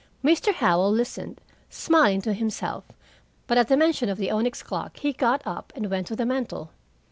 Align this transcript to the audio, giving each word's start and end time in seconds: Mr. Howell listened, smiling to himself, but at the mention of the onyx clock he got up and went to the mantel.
Mr. 0.25 0.51
Howell 0.51 0.89
listened, 0.89 1.39
smiling 1.69 2.23
to 2.23 2.33
himself, 2.33 2.85
but 3.45 3.59
at 3.59 3.67
the 3.67 3.77
mention 3.77 4.09
of 4.09 4.17
the 4.17 4.31
onyx 4.31 4.63
clock 4.63 4.97
he 4.97 5.13
got 5.13 5.43
up 5.45 5.71
and 5.75 5.91
went 5.91 6.07
to 6.07 6.15
the 6.15 6.25
mantel. 6.25 6.71